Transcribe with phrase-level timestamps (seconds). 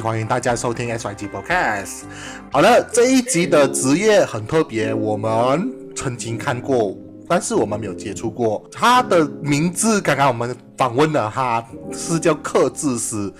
[0.00, 2.04] 欢迎大家收听 SYG Podcast。
[2.50, 6.96] 好了，这一集的职业很特别，我们曾经看过，
[7.28, 8.64] 但是我们没有接触过。
[8.72, 13.30] 他的名字，刚刚我们访问了他，是叫克制师。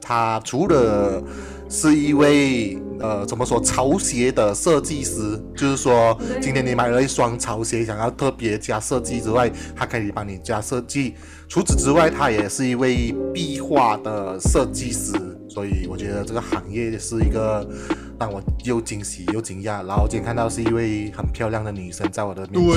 [0.00, 1.22] 他除了
[1.68, 11.14] 是一位呃，怎么说潮鞋的设计师，就是说今天你买了一双潮鞋，想要特别加设计之外，他可以帮你加设计。
[11.48, 15.12] 除此之外，他也是一位壁画的设计师，
[15.48, 17.68] 所以我觉得这个行业是一个
[18.20, 19.82] 让我又惊喜又惊讶。
[19.86, 22.74] 然后今天看到是一位很漂亮的女生在我的面前，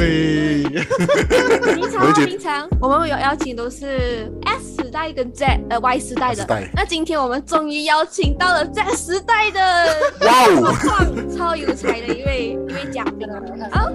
[1.28, 9.60] 对，平常平常我们有邀请都是 S 时代跟 Z 呃 Y 时代的时代，那今天我们终于邀请到了 Z 时代的，
[10.22, 13.28] 哇哦，超超有才的一位一位嘉宾。
[13.70, 13.92] 好，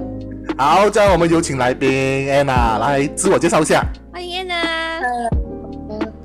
[0.58, 1.91] 好，这样我们有请来宾
[2.28, 3.82] Anna 来自我介绍一下。
[4.12, 4.67] 欢迎 Anna。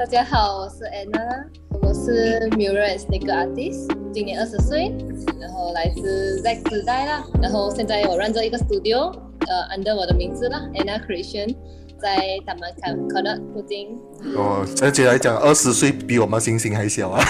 [0.04, 1.46] 呃，大家好，我是 Anna，
[1.82, 4.94] 我是 Mural and Sneaker Artist，今年二十岁，
[5.40, 9.14] 然后来自 Z 时代啦，然后现在我 run 着一个 studio，
[9.48, 11.56] 呃，under 我的名字啦，Anna Creation，
[12.02, 13.98] 在大门看可乐附近。
[14.36, 17.24] 哦，而且来讲，二十岁比我们星星还小啊。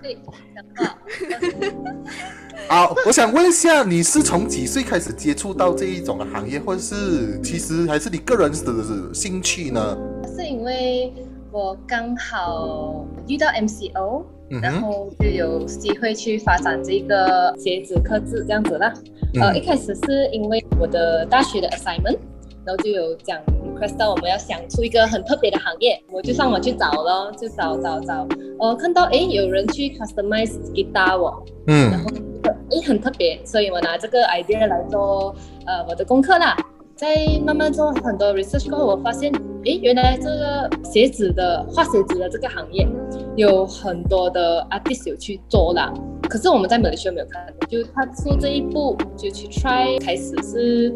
[0.00, 0.16] 对，
[0.54, 0.96] 讲话。
[2.68, 9.98] 好，我想问一下，你是从几岁开始接触到这一种的行业，或者是其实还是你个人的兴趣呢？
[11.52, 18.92] 我刚好遇到 MCO，、嗯然后就有机会去发展这个鞋子刻字这样子啦。
[19.40, 19.56] 呃，嗯。
[19.56, 22.18] 一开始是因为我的大学的 assignment，
[22.64, 23.38] 然后就有讲
[23.76, 28.26] request 到我们要想出一个很特别的行业，我就上网去找咯，就找找找，
[28.60, 32.10] 呃，看到诶有人去 customize guitar 哦，然嗯后
[32.70, 35.34] 诶很特别，所以我拿这个 idea 来做
[35.66, 36.56] 呃我的功课啦。
[37.00, 37.16] 在
[37.46, 39.32] 慢慢做很多 research 过后，我发现，
[39.64, 42.86] 诶，原来这个鞋子的画鞋子的这个行业
[43.36, 45.90] 有很多的 artist 有去做啦。
[46.28, 50.92] 可是我们在马来西亚没有看到，就他出这一步就去 try，开始是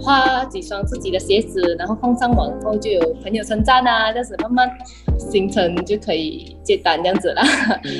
[0.00, 4.70] 画几双自己的鞋子，然后放上网后就有朋友称赞啊，这样子慢慢
[5.18, 7.42] 形成就可以接单这样子啦。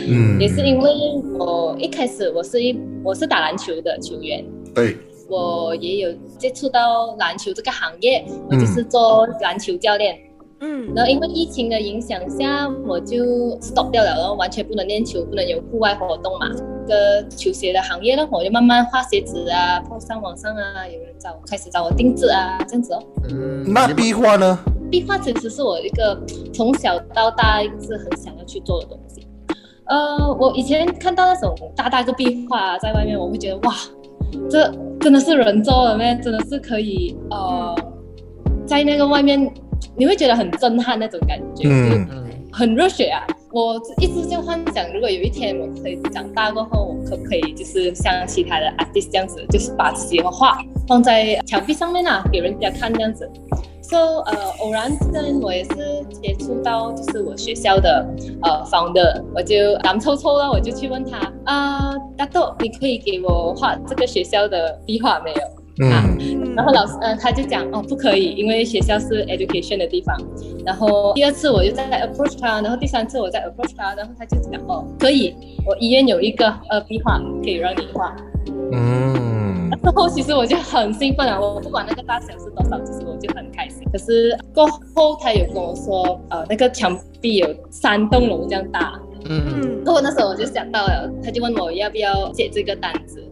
[0.09, 0.93] 嗯，也是因为
[1.37, 4.97] 我一开始我是一我是打篮球的球员，对，
[5.28, 10.19] 我也有接触到篮球这个行业，我就是做篮球教练。
[10.62, 16.50] 嗯，然后因为疫情的影响下，我就 stop 掉了，然后完全不能练球，不能有户外活动嘛。
[16.87, 23.03] 这个球鞋的行业呢，我就慢慢画鞋子啊，放上网上啊，有人找开始找我定制啊，这样子哦。
[23.31, 24.59] 嗯那壁画呢？
[24.91, 26.19] 壁画其实是我一个
[26.53, 29.27] 从小到大一直很想要去做的东西。
[29.87, 33.75] 呃，我以前看到那种大大个壁画、在外面，我会觉得哇，
[34.50, 36.19] 这真的是人做的咩？
[36.22, 37.75] 真的是可以呃，
[38.66, 39.53] 在那个外面，
[39.97, 42.06] 你会觉得很震撼那种感觉，嗯
[42.53, 43.25] 很热血啊！
[43.53, 53.31] 我一直就幻想，如果有一天我可以长大过后，我可不可以就是像其他的 artist 这样子，就是把自己的画放在墙壁上面啊，给人家看这样子。
[53.91, 58.06] So 呃，偶然之间我也是接触到，就是我学校的
[58.43, 65.41] 呃 founder，我就胆抽抽了，我就去问他啊，大豆，你可以给我画这个学校的壁画没有？
[65.83, 70.17] 嗯然后老师呃他就讲哦不可以，因为学校是 education 的地方。
[70.65, 75.34] 然后第二次我就再 approach 他，然后第三次我再 approach 他，然后他就讲哦可以，
[75.67, 78.15] 我医院有一个呃壁画可以让你画。
[78.73, 79.09] 嗯
[79.83, 83.83] 然后其实我就很兴奋啊，我不管那个大小是多少，其实我就很开心。
[83.91, 89.01] 可是过后他有跟我说，呃，那个墙壁有三栋楼这样大。
[89.25, 93.23] 嗯嗯过后那时候我就想到了，他就问我要不要接这个单子，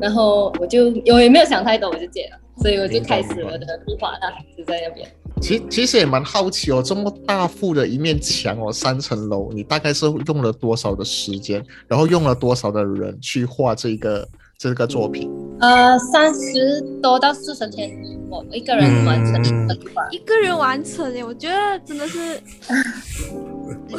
[0.00, 5.08] 然后我就我也没有想太多，我就接了，所以我就开始我的壁画啦，就在那边。
[5.40, 14.28] 其其实也蛮好奇哦，这么大幅的一面墙哦，三层楼，你大概是用了多少的时间，然后用了多少的人去画这个
[14.62, 15.28] 这个作品？
[15.58, 17.90] 呃，三十多到四十天，
[18.32, 19.76] 我一个人完成一个。
[20.10, 22.40] 一个人完成耶，我觉得真的是，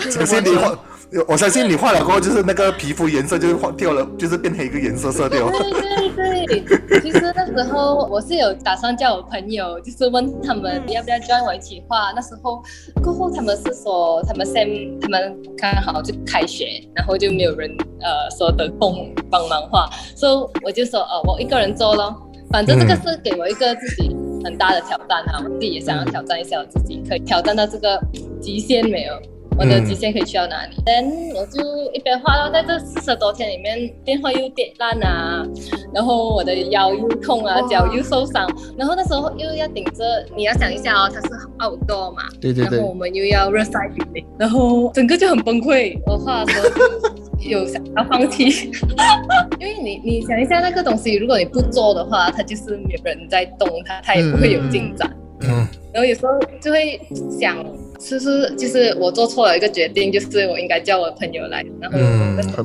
[0.09, 0.75] 相信你画，
[1.27, 5.49] 我相信你画了过后，就是那个皮肤颜色就是画掉了，就是变成一个颜色色调。
[5.51, 12.11] 对对对，其实那时候我是有打算叫我朋友，就是问他们要不要 join 我一起画。
[12.15, 12.63] 那时候
[13.03, 16.65] 过后他们是说他们先他们刚好就开学，
[16.95, 17.69] 然后就没有人
[18.01, 20.31] 呃说得空帮忙画，所以
[20.65, 22.15] 我就说呃我一个人做咯。
[22.51, 27.99] 反正这个是给我一个自己很大的挑战啊，我自己也想要挑战一下我自己，可以挑战到这个
[28.41, 29.13] 极限没有？
[29.55, 30.75] 我的极限可以去到哪里？
[30.83, 30.95] 等
[31.35, 31.61] 我就
[31.91, 35.45] 一边画到在这四十多天里面，电话又跌烂啊，
[35.93, 40.03] 然后我的腰又痛啊，脚又受伤，然后那时候又要顶着，
[40.35, 41.27] 你要想一下哦，它是
[41.59, 46.01] 澳多嘛，对对对，然后我们又要热晒雨淋，然后整个就很崩溃。
[46.07, 47.09] 我画的时候
[47.49, 48.71] 有想要放弃，
[49.59, 55.09] 因为你你想一下那个东西，如果你不做的话，它就是没有人在动它，它也不会有进展。
[55.41, 56.99] 嗯，然后有时候就会
[57.39, 57.63] 想。
[57.99, 61.97] 是不是就是我做错了一个决定，就是我应该叫我朋友来，然后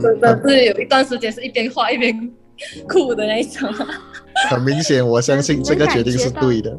[0.03, 2.13] 真的是有一段时间是一边画一边
[2.89, 3.69] 哭的那一种。
[4.49, 6.71] 很明显，我相信这个决定是对的。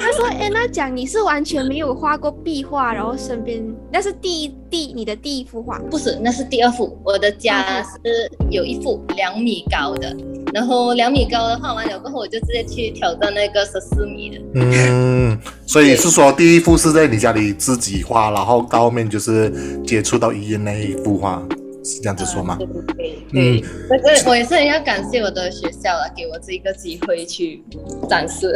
[0.00, 3.62] 他说：“哎，那讲你是完全没有画过壁画，然后身边
[3.92, 6.98] 那是第一第你的第一幅画，不是，那是第二幅。
[7.04, 10.16] 我的家是有一幅两米高的，
[10.52, 14.40] 然后两米高的画完了过后，我就直接去挑战那个十四米的。
[14.54, 21.40] 嗯，所以是说第一幅是在你家里自己画，然后到后面就是接触到医院那一幅画。”
[21.86, 22.56] 是这样子说吗？
[22.58, 27.62] 对对对，嗯，那个我也是很要感谢我的学校了，给我这一个机会去
[28.08, 28.52] 展示。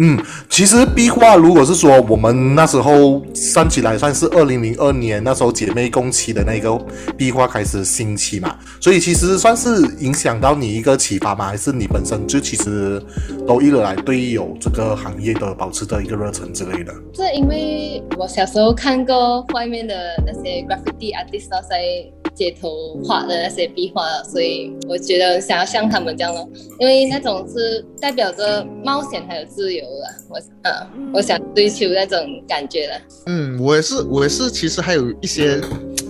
[0.00, 0.18] 嗯，
[0.50, 6.76] 其实壁画如果是说我们那时候算起来，算是二零零二年那时候姐妹共期的那个
[7.16, 11.46] 壁画开始兴起嘛，所以其实算是影响到你一个启发吗？
[11.46, 13.02] 还是你本身就其实
[13.46, 16.92] 都一直来对有这个行业的保持着一个热忱之类的？
[17.14, 19.94] 是因为我小时候看过外面的
[20.26, 22.25] 那些 graffiti artist 在。
[22.36, 22.70] 街头
[23.02, 26.46] 画的那些壁画，所以我觉得想要像他们这样咯，
[26.78, 33.00] 因为那种是代表着冒险还有自由的，我嗯，我想追求那种感觉了。
[33.26, 35.58] 嗯，我也是，我也是，其实还有一些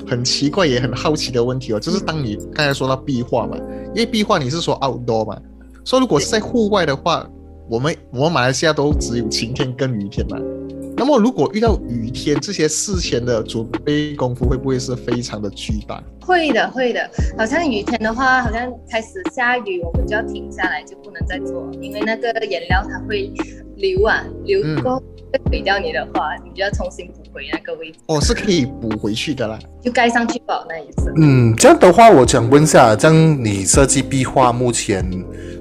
[0.07, 3.57] 很奇怪也很好奇的问题哦，就是当你刚才说到壁画嘛，
[3.95, 5.41] 因为壁画你是说 outdoor 嘛，
[5.85, 7.29] 说如果是在户外的话，
[7.71, 10.37] 我们我们马来西亚都只有晴天跟雨天嘛。
[10.99, 16.03] 那么，如果遇到雨天，这些事前的准备功夫会不会是非常的巨大？
[16.21, 17.09] 会的，会的。
[17.37, 23.31] 好像雨天的话，好像开始下雨，我们就要停下来，就不能再做，因为那个颜料它会
[23.77, 24.97] 流啊，流过
[25.31, 27.99] 会毁掉你的画，你就要重新补回那个位置。
[28.07, 31.13] 哦，是可以补回去的啦，就盖上去吧，那一次。
[31.17, 35.09] 嗯，这样的话，我想问一下，这样你设计壁画目前？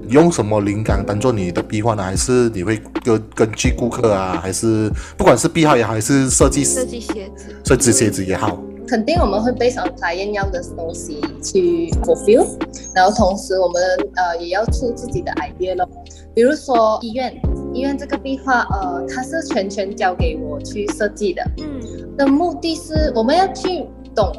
[0.09, 2.03] 用什么灵感当做你的壁画呢？
[2.03, 4.39] 还是你会根根据顾客啊？
[4.41, 8.57] 还是不管是壁画也好，还是设计设计鞋子，设计鞋子也好，
[8.87, 12.45] 肯定我们会背上来验要的东西去 fulfill，
[12.93, 13.81] 然后同时我们
[14.15, 15.87] 呃也要出自己的 idea 咯。
[16.33, 17.33] 比如说医院，
[17.73, 24.31] 医院这个壁画呃它是全权交给我去设计的，嗯，的目的是我们要去懂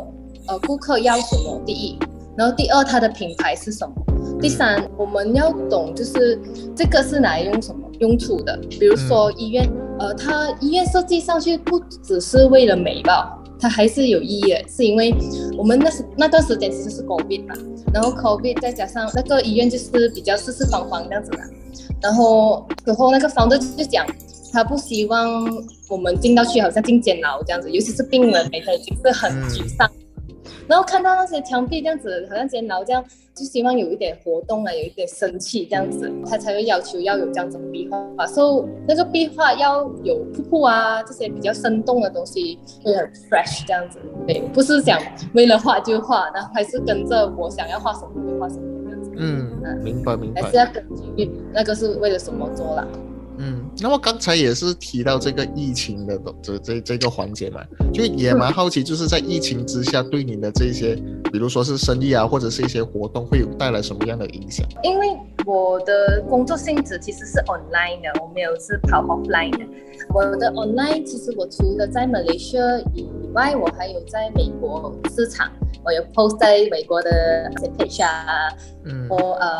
[0.46, 1.98] 呃顾客要什么，第一，
[2.37, 3.94] 然后第二它的品牌是什么。
[4.41, 6.38] 第三，我们要懂，就是
[6.75, 8.59] 这个是拿来用什么用处的。
[8.69, 9.67] 比如说医院，
[9.99, 14.62] 呃，它医院设计上去不只是为了美吧，它还是有意义的。
[14.69, 15.15] 是因为
[15.56, 17.55] 我们那时那段时间其实是 COVID 嘛，
[17.94, 21.38] 然后 COVID 再加上那个医院就是比较四四方方这样子的，
[22.03, 24.05] 然后之后那个房东就讲，
[24.53, 25.43] 他不希望
[25.88, 29.91] 我们进到去好像进监牢这样子，尤其是病人，他已经是很沮丧。
[30.68, 33.04] 然后看到那些墙壁这样子，好像煎熬这样，
[33.34, 38.26] 就希望有一点活动啊，有一点生气这样子，他才会要求要有这样子的壁画。
[38.26, 43.99] 所以那个壁画要有瀑布啊，这些比较生动的东西，会很 fresh 这样子。
[44.26, 45.00] 对，不是想
[45.35, 49.11] 为了画就画，然后还是跟着我想要画什么就画什么这样子。
[49.16, 50.42] 嗯，明白明白。
[50.42, 50.85] 还是要根
[51.16, 52.87] 据那个是为了什么做啦。
[53.76, 57.61] 嗯，那么刚才也是提到这个疫情的这这这个环节嘛，
[57.92, 60.95] 就也蛮好奇，就是在疫情之下，对你的这些，
[61.33, 64.66] 比如说是生意啊，或者是一些活动，会有带来什么样的影响？
[64.83, 69.64] 因为我的工作性质其实是 online 的，我没有是跑 offline 的。
[70.14, 75.50] 我的 online 其实我除了在 Malaysia 以外，我还有在美国市场，
[75.85, 78.49] 我有 post 在美国的 page 啊，
[78.85, 79.59] 嗯，我呃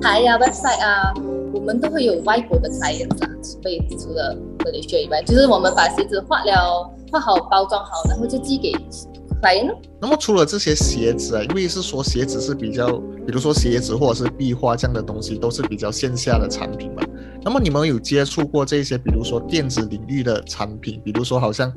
[0.00, 1.12] 台啊 website 啊。
[1.56, 9.74] 我们都会有外国的材料啊，所以除了这里学以外，就是我们把鞋子画了、画好、包装好，然后就寄给客人。
[9.98, 17.02] 那么除了这些鞋子啊，因为是说鞋子是比较，比如说鞋子或者是壁画这样的东西，都是比较线下的产品嘛。
[17.42, 21.72] 那么你们有接触过这些，比如说电子领域的产品，比如说好像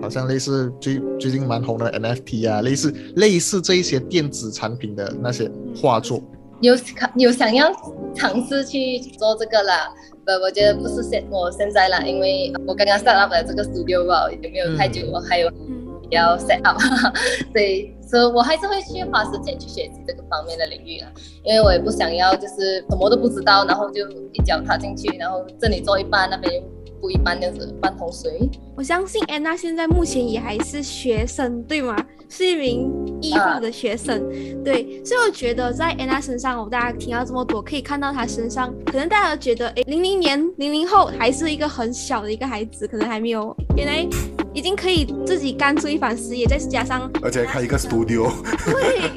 [0.00, 6.22] 好像类似最最近蛮红的 NFT 啊，类似类似这一些电子产品的那些画作。
[6.60, 7.72] 有看有想要
[8.14, 9.88] 尝试去做这个啦。
[10.24, 15.86] 不，我觉得不是现我现在啦，因为我刚刚 set up 了这个 studio 吧，也没有太久，我还有嗯。
[16.10, 16.80] 要 set up，
[17.52, 21.12] 所以所以我还是会去花时间去学习这个方面的领域啊，
[21.44, 26.62] 因为我也不想要就是什么都不知道，然后就一脚踏进去，然后这里做一半，那边又
[27.00, 28.48] 不一般，这样子半桶水。
[28.76, 31.96] 我相信安娜现在目前也还是学生，对吗？
[32.30, 34.22] 是一名医护的学生，
[34.62, 44.06] 对，所以我觉得在安娜身上，我大家听到这么多，可以看到她身上，可能大家都觉得，诶，零零年、零零后还是一个很小的一个孩子，可能还没有，原来
[44.52, 48.30] 已经可以自己干出一番事业，再加上而且开一个 studio，
[48.66, 49.10] 对，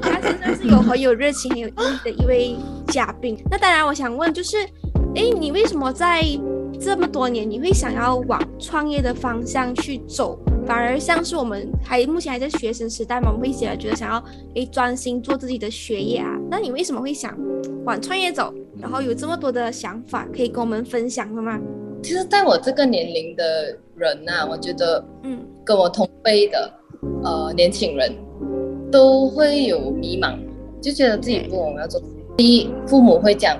[0.00, 2.56] 他真的是有很有热情、很有意义的一位
[2.88, 3.40] 嘉宾。
[3.48, 4.56] 那当然，我想问就是，
[5.14, 6.24] 诶，你为什么在
[6.78, 10.38] 这么多年，你会想要往创业的方向去走？
[10.66, 14.22] 反而像是我们还目前还在学生时代嘛，我们会觉得觉得想要
[14.54, 16.38] 诶专心做自己的学业啊。
[16.50, 17.36] 那你为什么会想
[17.84, 18.52] 往创业走？
[18.80, 21.58] 然后有这么多的想法可以跟我们分享的吗？
[22.02, 26.72] 其实，在我这个年龄的人呐、我觉得嗯跟我同辈的
[27.24, 28.14] 呃年轻人
[28.90, 30.38] 都会有迷茫，
[30.80, 32.00] 就觉得自己不懂要做。
[32.36, 33.58] 第一，父母会讲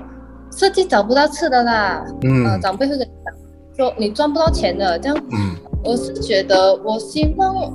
[0.51, 3.33] 设计找不到吃的啦，呃，嗯长辈会跟你讲
[3.75, 7.73] 说你赚不到钱的，这样嗯我是觉得，我希望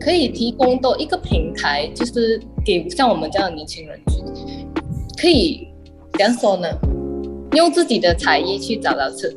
[0.00, 4.22] 可以提供到一个平台，就是给像我们这样的年轻人去，
[5.20, 5.68] 可以
[6.14, 6.68] 怎样说呢？
[7.52, 9.32] 用自己的才艺去找到吃。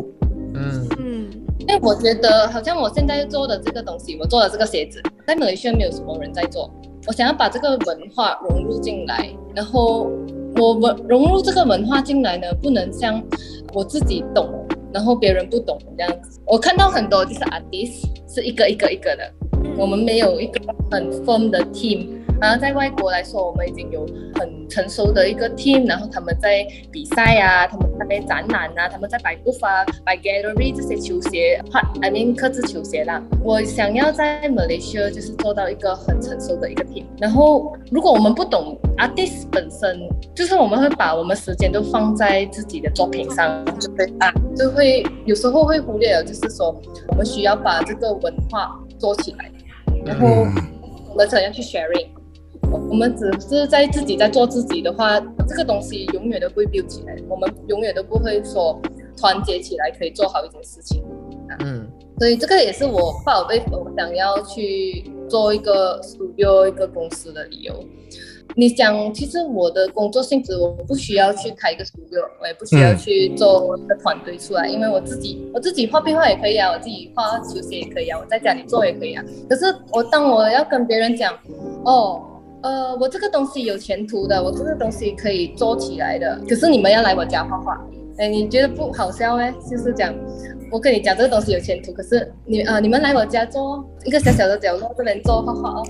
[0.56, 6.72] 嗯嗯因为我觉得，好像我现在做的这个东西，我做的这个鞋子，在马来西亚没有什么人在做。
[7.06, 10.10] 我想要把这个文化融入进来，然后
[10.60, 13.24] 我们融入这个文化进来呢，不能像
[13.74, 14.50] 我自己懂，
[14.92, 16.40] 然后别人不懂这样子。
[16.46, 19.32] 我看到很多就是 artist 是一个一个一个的，
[19.78, 20.60] 我们没有一个
[20.92, 22.08] 很 firm 的 team。
[22.40, 24.06] 然后在外国来说，我们已经有
[24.36, 33.20] 很成熟的一个 team，然后他们在比赛啊，他们在展览啊，他们在摆 booth 啊、摆 gallery 这些球鞋，part I mean 刻字球鞋啦。
[33.44, 37.06] 我想要在 Malaysia 就是做到一个很成熟的一个 team。
[37.20, 40.00] 然后，如果我们不懂 artist 本身，
[40.36, 49.52] 就是我们会把我们时间都放在自己的作品上，就会啊，就会有时候会忽略了，就是说我们需要把这个文化做起来，
[50.08, 50.56] 然后嗯
[51.10, 52.08] 我们怎样去 sharing。
[52.72, 58.82] 我我们只是在自己在做自己的话，这个东西永远都不会 build 起来，我们永远都不会说
[59.16, 61.04] 团结起来可以做好一件事情。
[61.60, 61.88] 嗯
[62.20, 67.74] 所以这个也是我爸我被我想要去做一个 studio 一个公司的理由。
[68.56, 79.24] 你讲，其实我的工作性质，我不需要去开一个 studio，我也不需要嗯去做一个团队出来，因为我自己我自己画壁画也可以啊，我自己画球鞋也可以啊，我在家里做也可以啊。
[79.50, 81.34] 可是我当我要跟别人讲，
[81.86, 82.22] 哦，
[82.64, 87.80] 呃，我这个东西有前途的，我这个东西可以做起来的，可是你们要来我家画画，
[88.18, 89.54] 哎，你觉得不好笑哎？
[89.70, 90.14] 就是讲，
[90.72, 95.84] 我跟你讲这个东西有前途，可是你呃，你们来我家做一个小小的角落，这边做画画哦。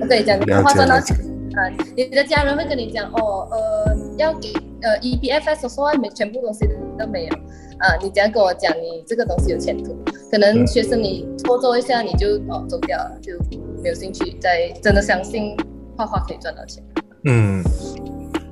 [0.00, 7.34] 我跟你讲，你了画赚到解了解钱啊，你的家人会跟你讲哦，呃，要给呃 EBFS 说没全部东西都没有。
[7.78, 9.94] 啊，你只要跟我讲，你这个东西有前途，
[10.30, 13.32] 可能嗯学生你做做一下你就哦走掉了，就
[13.82, 15.54] 没有兴趣再真的相信
[15.96, 16.82] 画画可以赚到钱。
[17.24, 17.62] 嗯，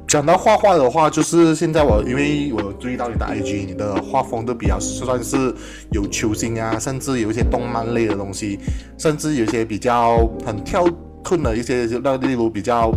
[0.06, 5.54] 讲到画画的话，就是现在我因为我有注意到你的 IG，你的画风都比较算是
[5.90, 8.58] 有球星啊，甚至有一些动漫类的东西，
[8.98, 10.84] 甚至有一些比较很跳
[11.24, 12.92] 困了一些，就那例如比较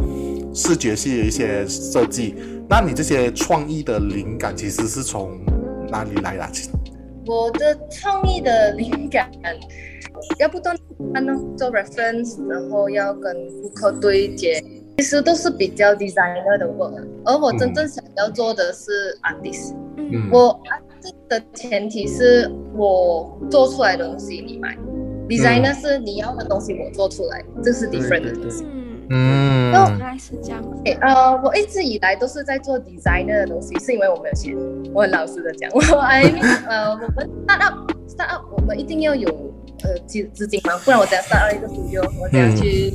[0.53, 2.35] 视觉系的一些设计。
[2.69, 5.39] 那你这些创意的灵感其实是从
[5.89, 6.51] 哪里来的啊？
[7.25, 9.31] 我的创意的灵感
[10.37, 10.75] 要不断
[11.57, 14.61] 做 reference，然后要跟顾客对接，
[14.97, 19.73] 其实都是比较 designer 的 work，而我真正想要做的是 artist。
[19.97, 24.77] 嗯我 artist 的前提是我做出来的东西你买
[25.27, 28.65] ，designer 是你要的东西我做出来，这是 different 的东西。
[29.09, 30.61] 嗯，嗯原来是这样。
[31.01, 34.55] 呃，我一直以来都是在做 designer 的东西，是因为我没有钱。
[34.93, 39.29] 我很老实的讲，我 I mean，呃，我们 start up start up，我们一定要有
[39.83, 42.93] 呃资资金嘛，不然我怎样 start up 一个 studio，我怎样去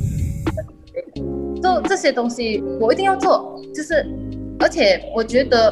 [1.61, 3.59] 做这些东西，我一定要做。
[3.73, 4.05] 就是，
[4.59, 5.71] 而且我觉得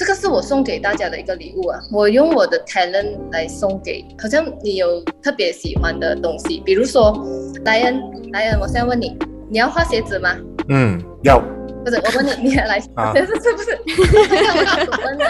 [0.00, 7.14] 这个是我送给大家的一个礼物啊，我用我的 talent 来送给，好像你有特别喜欢的东西，比如说
[7.66, 8.00] 莱恩，
[8.32, 9.14] 莱恩，我现在问你，
[9.50, 10.34] 你要画鞋子吗？
[10.70, 11.38] 嗯，要
[11.84, 15.26] 不是，我问你，你也来，啊不是 不是，这个我问的，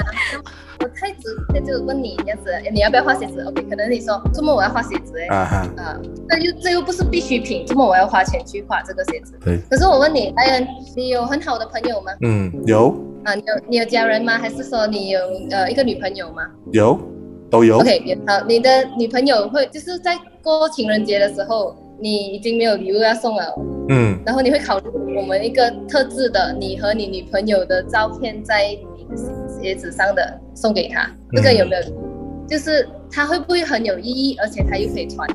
[0.81, 9.35] 我太直接就问你这样子，你要不要画鞋子？OK，可能你说周末我要画鞋子，哎，啊哈，啊，这又这又不是必需品，周末我要花钱去画这个鞋子。
[9.45, 12.13] 对，可是我问你，艾恩，你有很好的朋友吗？
[12.23, 14.39] 嗯，有啊，你有你有家人吗？
[14.39, 15.21] 还是说你有
[15.51, 16.99] 呃一个女朋友吗有
[17.51, 17.79] 都有。
[17.79, 23.55] ？OK，好，你的女朋友会就是在过情人节的时候，你已经没有礼物要送了，
[23.91, 29.17] 嗯然后你会考虑我们一个特制的你和你女朋友的照片在你的
[29.63, 31.83] 鞋子上的送给他，这个有没有？
[32.49, 35.29] 就是它会不会很有意义，而且它又可以穿？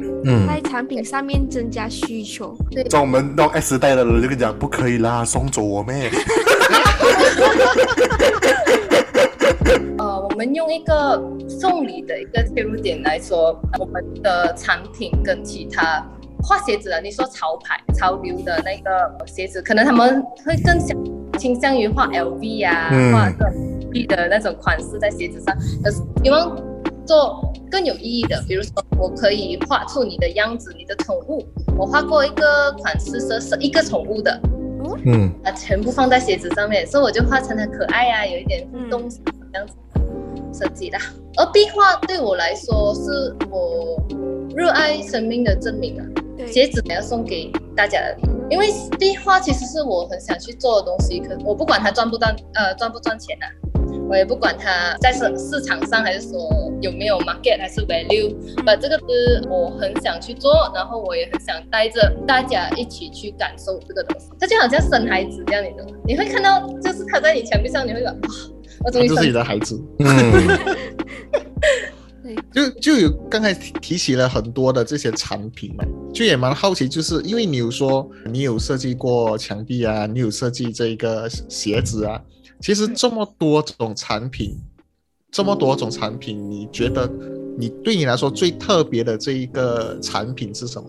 [0.00, 2.56] 嗯，嗯，在产品上面增加需求。
[2.90, 6.08] 像我们那种 S 代的人就跟你讲，不可以啦，送走我妹。
[9.98, 16.02] 呃，我们用一个送礼的一个切入点来说，我们的产品跟其他
[16.42, 20.96] 画鞋子的，你说潮牌、潮流的那个鞋子，可能他们会更想
[21.38, 23.12] 倾向于画 LV 啊，嗯。
[23.12, 23.50] 画个
[23.90, 26.54] B 的那种款式在鞋子上，可是希望
[27.06, 27.40] 做
[27.70, 31.46] 更有意义的，比如说我可以画出你的样子，你的宠物，
[31.78, 34.40] 我画过一个款式是是一个宠物的，
[35.06, 35.32] 嗯。
[35.44, 39.74] 啊，全部放在鞋子上面，所以我就画成很可爱啊，有一点互动性这样子
[40.52, 40.98] 设计的。
[41.36, 43.96] 而壁画对我来说是我
[44.54, 46.04] 热爱生命的证明啊，
[46.46, 53.46] 鞋子要送给大家的礼物，因为壁画其实是我很想去做的东西，可我不管它赚不赚呃赚不赚钱啊，
[54.08, 56.48] 我也不管它在市市场上还是说
[56.80, 64.26] 有没有 market 还是 value，把这个是我很想去做，然后我也很想带着大家一起去感受这个东西。
[64.40, 65.98] 它就好像生孩子这样，你懂吗？
[66.06, 68.18] 你会看到就是它在你墙壁上，你会说哇，
[68.84, 69.78] 我终于生他就是你的孩子。
[69.98, 70.06] 嗯
[72.52, 82.20] 就就有刚才提提起了很多的这些产品嘛，就也蛮好奇，就是因为你有说你有设计过墙壁啊，你有设计这个鞋子啊，
[82.60, 84.56] 其实这么多种产品，
[85.30, 87.10] 这么多种产品，你觉得
[87.58, 90.88] 你对你来说最特别的这一个产品是什么？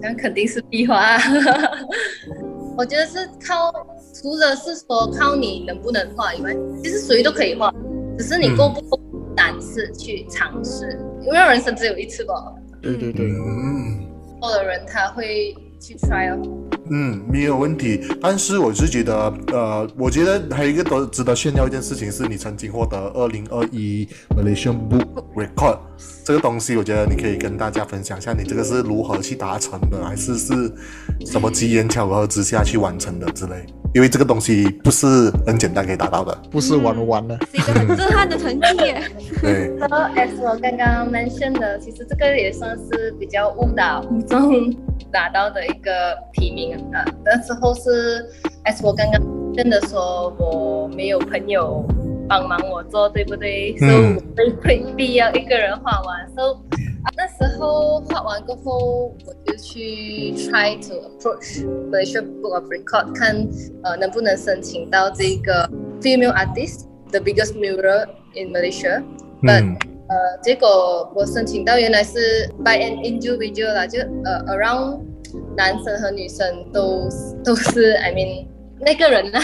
[0.00, 1.20] 那肯定是壁画、啊。
[2.76, 3.72] 我觉得是靠，
[4.12, 7.72] 除了是说靠你能不能画以外，其实谁都可以画，
[8.18, 9.00] 只是你够不够
[9.36, 10.98] 胆识去尝试。
[11.22, 12.34] 因为人生只有一次吧，
[12.82, 14.06] 对对对，嗯
[14.40, 16.73] 做的人他会去 try 哦。
[16.90, 18.00] 嗯，没有问题。
[18.20, 24.06] 但是我是觉得，呃，我觉得还有一个多值得炫耀一件事情，是你曾经获得二零二一
[24.36, 25.78] Malaysian Book Record
[26.24, 30.72] 这个东西，我觉得你可以跟大家分享一下，你这个是如何去达成的，还是是
[31.26, 33.64] 什么机缘巧合之下去完成的之类？
[33.94, 36.36] 因为这个东西不是很简单可以达到的。
[36.50, 39.00] 不是玩玩的，是一个很震撼的成绩耶。
[39.40, 44.50] 对，和 as 我刚刚 mention 的，其实这个也算是比较误打误撞
[45.12, 47.04] 拿到的一个提名啊。
[47.24, 48.24] 那时候是
[48.64, 51.84] as 我刚刚真的说我没有朋友
[52.28, 53.76] 帮忙我做，对不对？
[53.78, 56.28] 所以嗯我被被必要一个人画完。
[56.36, 56.54] So
[57.04, 63.46] 啊那时候画完过后，我就去 try to approach Malaysia Book of Record，看
[63.82, 65.68] 呃能不能申请到这个
[66.00, 69.02] female artist the biggest mural in Malaysia。
[69.42, 75.00] But 嗯呃，结果我申请到原来是 by an individual 啦，就呃 around
[75.56, 77.08] 男生和女生都
[77.44, 78.46] 都是 I mean
[78.80, 79.40] 那个人啦，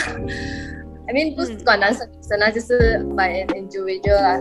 [1.08, 4.40] I mean 不是管男生女生啦，就是 by an individual 啦，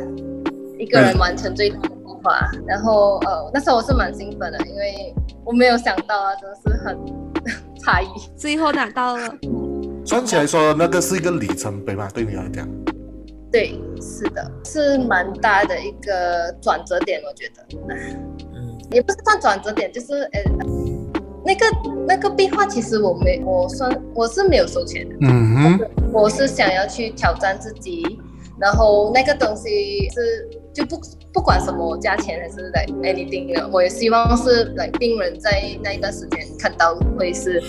[0.77, 2.39] 一个人完成最大的计划。
[2.67, 5.13] 然后呃那时候我是蛮兴奋的，因为
[5.45, 6.97] 我没有想到啊，真的是很
[7.83, 8.07] 诧异。
[8.35, 9.29] 最后拿到了，
[10.05, 12.67] 算起来说，那个是一个里程碑嘛，对你来讲。
[13.51, 17.65] 对，是的，是蛮大的一个转折点，我觉得。
[18.53, 20.43] 嗯，也不是算转折点，就是呃，
[21.49, 21.65] 那个
[22.07, 25.79] 那个壁画，其实我没我算我是没有收钱的，嗯哼，
[26.13, 28.19] 我是想要去挑战自己，
[28.59, 30.99] 然后那个东西是就不
[31.33, 37.61] 不管什么价钱还是来 anything 的，我也希望是来病人在那一段时间看到会是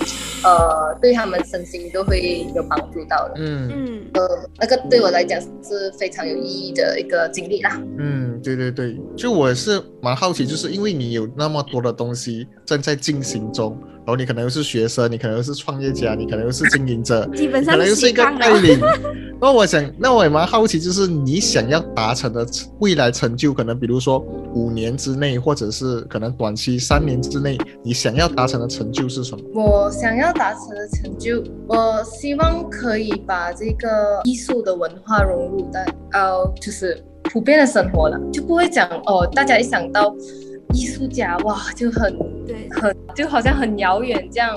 [0.42, 3.70] 呃对他们身心都会有帮助到的，嗯。
[3.72, 7.80] 嗯，呃，那个对我来讲是非常有意义的一个经历啦。
[7.98, 18.40] 嗯，对对对，就我也是蛮好奇，就是因为你有那么多的东西正在进行中，然后你可能又是学生，你可能又是创业家，你可能又是经营者， 基本上可能又是一个斜杠了。
[18.40, 18.80] 带领。
[19.40, 22.46] 那我想，那我也蛮好奇，就是你想要达成的
[22.80, 24.18] 未来成就，可能比如说
[24.54, 29.42] 五年之内，或者是可能短期三年之内，你想要达成的成就是什么？
[29.54, 35.80] 我想要达成的成就，我希望可以把这个艺术的文化融入到
[36.12, 40.14] 呃，就是普遍的生活了，就不会讲哦，大家一想到
[40.72, 44.54] 艺术家哇，就很对，很就好像很遥远这样。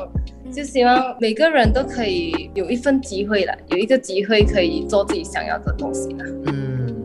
[0.52, 6.24] 就希望每个人都可以有一份机会了，有一个机会可以做自己想要的东西了。
[6.46, 6.96] 嗯，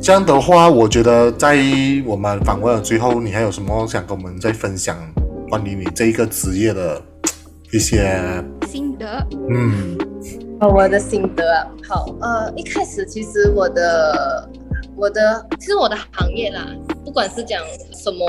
[0.00, 1.58] 这样的话，我觉得在
[2.06, 4.96] 我们访问的最后，你还有什么想跟我们再分享
[5.48, 7.02] 关于你这一个职业的
[7.72, 8.20] 一些
[8.68, 9.98] 心得，嗯。
[10.60, 11.52] 哦，我的心得。
[11.52, 14.48] 啊，好，呃，一开始其实我的
[14.94, 16.64] 我的其实我的行业啦，
[17.04, 17.62] 不管是讲
[17.92, 18.26] 什么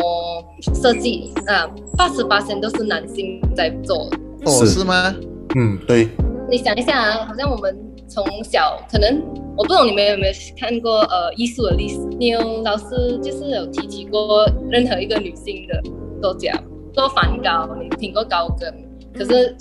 [0.74, 4.10] 设计啊，八十八都是男性在做。
[4.46, 5.16] 哦，是是吗？
[5.56, 6.10] 嗯，对，
[6.50, 7.76] 你想一下啊，好像我们
[8.08, 9.22] 从小可能
[9.56, 15.82] 我不懂你们有没有看过呃艺术的历史，你有老师就是有提起过任何一个女性的
[16.22, 16.52] 作家
[16.94, 18.70] 做梵高，你听过高更，
[19.14, 19.56] 可是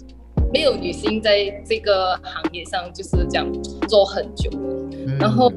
[0.53, 3.47] 没有女性在这个行业上就是这样
[3.89, 4.51] 做很久。
[4.53, 5.19] 嗯。
[5.19, 5.53] 然后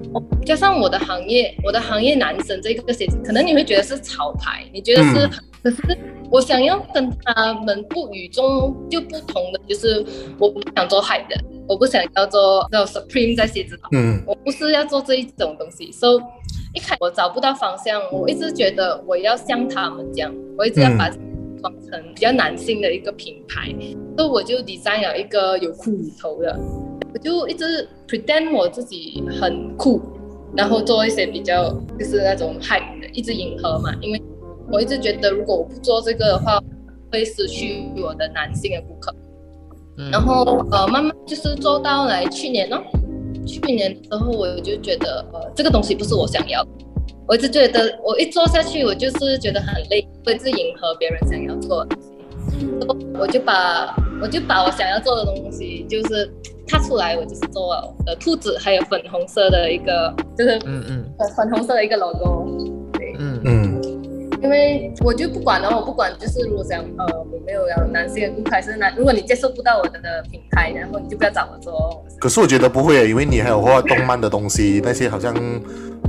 [0.45, 5.31] 加上我的行业，我的行业男生这个鞋子，可能你会觉得是潮牌，你觉得是，嗯。
[5.63, 5.97] 可是
[6.31, 10.05] 我想要跟他们不与众就不同的，就是
[10.39, 11.35] 我不想做海的，
[11.67, 14.23] 我不想要做那种 Supreme 在鞋子上，嗯。
[14.25, 16.19] 我不是要做这一种东西，so
[16.73, 21.09] 一开始我找不到方向，我一直觉得我要像他们这样，我一直要把
[21.65, 23.73] 装成比较男性的一个品牌，
[24.15, 26.55] 所以我就 design 了一个有骷髅头的。
[27.11, 29.99] 我就一直 pretend 我自己很酷，
[30.55, 33.91] 然后做一些比较就是那种 hype 的，一直迎合嘛。
[33.99, 34.21] 因为
[34.71, 36.61] 我一直觉得，如果我不做这个的话，
[37.11, 39.11] 会失去我的男性的顾客。
[39.97, 42.83] 嗯然后呃，慢慢就是做到来去年哦，
[43.47, 46.69] 去年的时候我就觉得呃，这个东西不是我想要的。
[47.27, 52.11] 我一直觉得，我一做下去，我就是觉得很累，我一直迎合别人想要做的东西。
[53.19, 56.31] 我就把我就把我想要做的东西，就是
[56.67, 62.47] 踏出来，我就是做了呃兔子，还有粉红色的一个，就是嗯嗯粉粉红色的一个 logo。
[64.41, 72.03] 因为我就不管了，我不管就是如果想呃我没有要男性的顾客，还是男，如果你接受不到我的品牌，然后你就不要找我做。
[72.19, 75.33] 可是我觉得不会，因为你还有画动漫的东西，那些好像《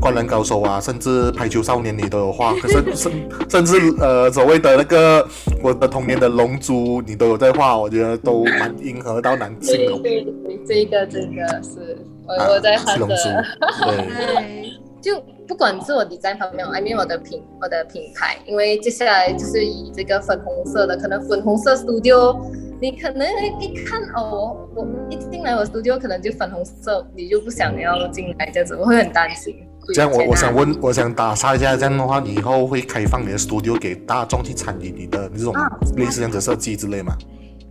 [0.00, 2.54] 灌篮高手》啊，甚至《排球少年》你都有画。
[2.54, 3.12] 可是 甚
[3.48, 5.26] 甚至呃所谓的那个
[5.62, 9.98] 我的童年的《龙珠》，你都有在画，我觉得都蛮迎合到男性的。
[10.02, 13.44] 对对对，这个这个是我、啊我在画是龙珠的。
[13.86, 22.38] 对，就不管是我 design 方面，I mean 我的品我的品牌，因为接下来就是以这个粉红色的，可能粉红色 studio，
[22.80, 23.26] 你可能
[23.60, 29.56] 一看哦，我我一进来我 studio 可能就粉红色，你就不想要进来这样子，我会很担心。
[29.94, 37.16] 这样我我想问，我想打岔一下，这样的话，你以后会开放你的 studio 给大众去参与你的这种啊类似这样子设计之类吗？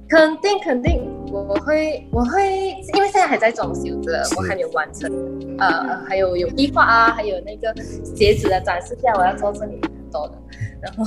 [0.08, 1.02] 肯定肯定，
[1.44, 5.12] 我会我会，因为现在还在装修着，我还没有完成，
[5.60, 7.74] 呃，呃还有有壁画啊，还有那个
[8.16, 10.36] 鞋子的展示架，我要做这里很多的，
[10.82, 11.04] 然后，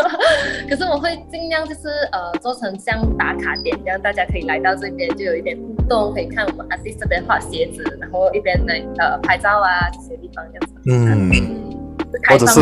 [0.68, 11.80] 可是我会尽量就是呃做成像打卡点，这样大家可以来到这边就有一点互动，可以看我们 artist 这边画鞋子，然后一边来呃拍照啊这些地方这样子，嗯，嗯，
[12.28, 12.60] 或者是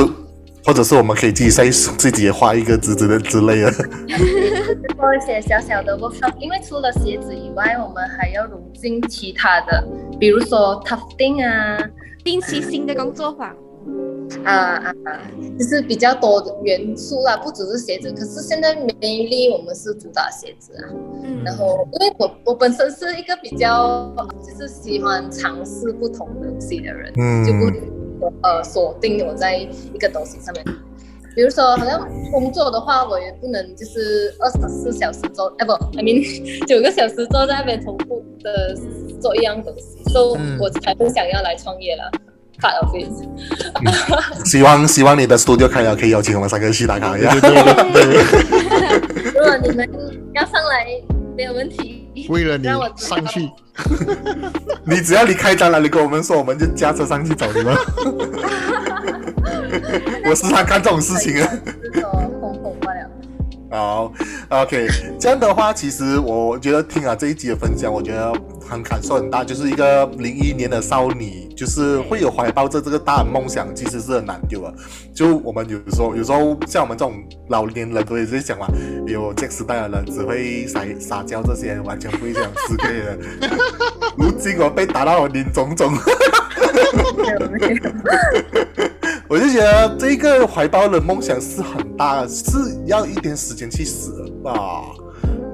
[0.64, 3.70] 或者是我们可以自己在 自己也画一个之之的之类的。
[3.70, 9.86] 做一些小小的 workshop，因为除了鞋子以外，我们还要融进其他的，
[10.18, 11.78] 比如说 tufting 啊，
[12.22, 13.48] 定期新的工作坊，
[14.44, 15.20] 啊啊啊，
[15.58, 18.12] 就是比较多的元素啦，不只是鞋子。
[18.12, 20.84] 可是现在 mainly 我们是主打鞋子啊。
[21.24, 27.70] 嗯，然后，因为我我本身是一个比较就是喜欢尝试不同东西的人，嗯就不会
[28.42, 30.64] 呃锁定我在一个东西上面。
[31.34, 32.00] 比如说，好像
[32.32, 36.20] 工作的话，我也不能就是二十四小时做，哎不，I mean
[36.66, 38.76] 九个小时坐在那边重复的
[39.20, 42.10] 做一样东西，所以嗯我才不想要来创业了。
[42.60, 43.08] Part of it。
[44.44, 47.32] 希望希望你的 studio 开了，可以邀请我们三个去打卡一下。
[49.32, 49.88] 如果你们
[50.34, 50.86] 要上来，
[51.36, 51.99] 没有问题。
[52.30, 53.50] 为了你上去，
[54.86, 57.76] 你只要你开展了，你跟我们说，我们就驾车上去找你们。
[60.24, 61.48] 我时常干这种事情啊。
[63.70, 64.12] 好
[64.48, 68.32] ，OK，这样的话，其实我觉得听了这一集的分享，我觉得
[68.68, 74.74] 很感受很大，就是一个零一年的少女，就是会有怀抱着这个大的梦想，其实是很难丢的。
[75.14, 77.14] 就我们有时候，有时候像我们这种
[77.48, 78.66] 老年人都也是讲嘛，
[79.06, 83.18] 有这个时代的人只会撒撒娇这些，完全不会讲思考的。
[84.18, 85.92] 如今我被打到林种种。
[87.16, 88.89] 没有没有。
[89.30, 92.52] 我就觉得这个怀抱的梦想是很大的，是
[92.84, 94.10] 要一点时间去实
[94.44, 94.82] 啊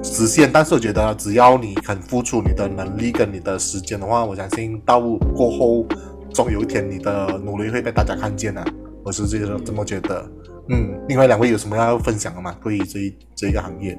[0.02, 0.50] 实现。
[0.50, 5.86] 但是我觉得只要你肯付出你的能力跟你的时间的话，我相信到过后，
[6.32, 8.64] 总有一天你的努力会被大家看见的、
[9.04, 10.26] 我是这个这么觉得。
[10.70, 12.56] 嗯，另外两位有什么要分享的吗？
[12.64, 13.98] 对于这一这一个行业？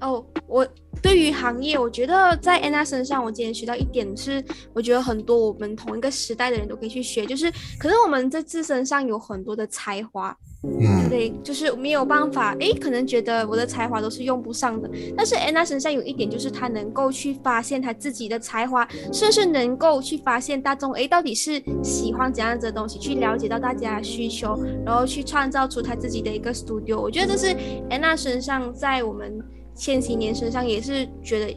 [0.00, 0.66] 哦，我
[1.02, 11.08] 对于行业，我觉得在安娜身上，我今天学到一点是，我觉得很多我们同一个时代的人都可以去学，就是可能我们在自身上有很多的才华，嗯。
[11.08, 27.00] 对，就是没有办法，诶，可能觉得我的才华都是用不上的，但是安娜身上有一点，就是她能够去发现她自己的才华，甚至能够去发现大众，诶，到底是喜欢怎样子的东西，去了解到大家的需求，然后去创造出她自己的一个 studio。
[27.00, 27.56] 我觉得这是
[27.88, 29.38] 安娜身上，在我们
[29.76, 31.56] 千禧年身上也是觉得。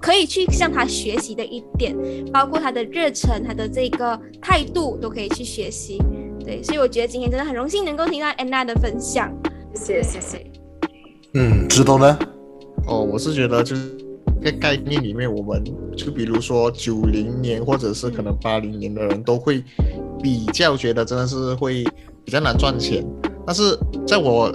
[0.00, 1.96] 可以去向他学习的一点，
[2.30, 5.96] 包括他的热忱、他的这个态度，都可以去学习。
[6.44, 9.34] 对，所以我觉得今天真的很荣幸能够听到安娜的分享。
[9.74, 10.46] 谢谢谢谢。
[11.32, 12.18] 嗯，知道呢？
[12.86, 13.96] 哦，我是觉得就是
[14.42, 15.64] 在概念里面，我们
[15.96, 19.64] 就比如说九零年或者是可能八零年的人都会
[20.22, 21.82] 比较觉得真的是会
[22.26, 23.02] 比较难赚钱，
[23.46, 23.74] 但是
[24.06, 24.54] 在我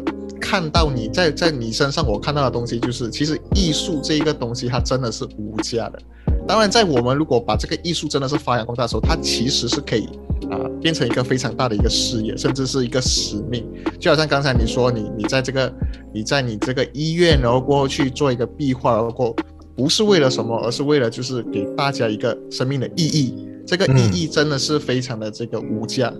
[0.49, 5.99] 看到你在在你身上，我看到的东西就是，其实艺术这一个东西它真的是无价的。
[6.47, 10.09] 当然，在我们如果把这个艺术真的是发扬光大的时候，它其实是可以
[10.49, 13.63] 啊、变成一个非常大的一个事业，甚至是一个使命。
[13.99, 15.71] 就好像刚才你说，你你在这个
[16.11, 19.35] 你在你这个医院，然后过后去做一个壁画，然后过
[19.75, 23.47] 不是为了什么，而是为了就是给大家一个生命的意义。
[23.67, 26.11] 这个意义真的是非常的这个无价，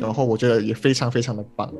[0.00, 1.70] 然后我觉得也非常非常的棒。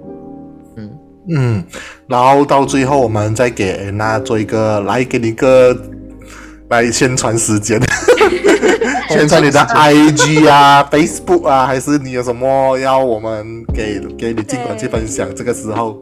[1.29, 1.65] 嗯，嗯，
[2.07, 5.77] 然后到最后我们再给安娜做一个来给你一个
[6.71, 7.81] 来宣传时间，
[9.09, 15.33] 宣传你的 IG 啊、 Facebook 啊，还是你有什么要我们给给你尽管去分享？
[15.35, 15.99] 这个时候，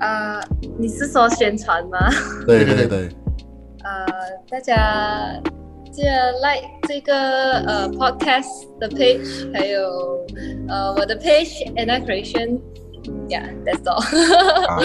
[0.00, 0.40] 呃，
[0.78, 1.98] 你是说宣传吗？
[2.46, 3.08] 对对对对对，
[3.84, 4.06] 呃，
[4.50, 5.32] 大家
[5.92, 7.14] 记得 like 这个
[7.60, 9.80] 呃 podcast 的 page，还有
[10.68, 12.58] 呃我的 page Anna Creation。
[13.26, 14.00] Yeah，that's all
[14.68, 14.82] 好，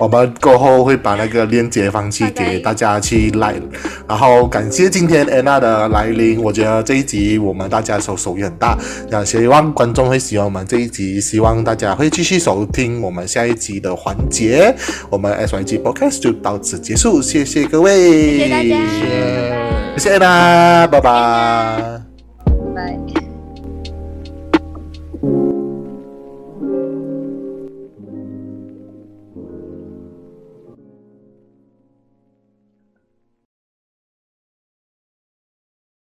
[0.00, 3.60] 我们过后会把那个链接放去给大家去 like，
[4.08, 8.76] 然后感谢今天安娜的来临，我觉得这一集我们大家收收益很大，
[9.10, 14.74] 那希望观众会喜欢我们这一集，希望大家会继续收听我们下一集的环节，
[15.10, 18.78] 我们 SYG Podcast 就到此结束，谢谢各位，谢谢大家，
[19.98, 21.00] 谢谢安娜，拜。
[21.00, 22.03] 拜。